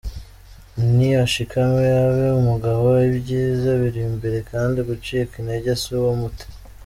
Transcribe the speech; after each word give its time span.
Ni 0.95 1.09
ashikame 1.25 1.85
abe 2.05 2.27
umugabo, 2.41 2.87
ibyiza 3.09 3.69
biri 3.81 4.01
imbere 4.09 4.37
kandi 4.51 4.77
gucika 4.87 5.33
intege 5.41 5.71
si 5.81 5.93
wo 6.03 6.11
muti. 6.21 6.45